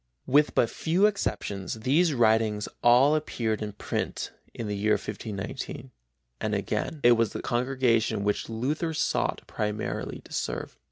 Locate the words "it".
7.03-7.11